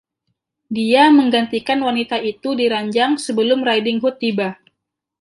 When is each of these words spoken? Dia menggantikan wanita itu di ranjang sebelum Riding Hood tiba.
Dia 0.77 1.03
menggantikan 1.19 1.77
wanita 1.87 2.17
itu 2.31 2.49
di 2.59 2.65
ranjang 2.73 3.11
sebelum 3.25 3.59
Riding 3.69 3.97
Hood 4.01 4.15
tiba. 4.23 4.49